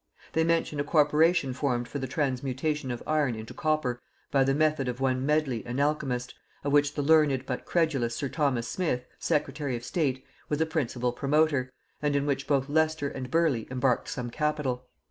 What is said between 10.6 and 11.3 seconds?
principal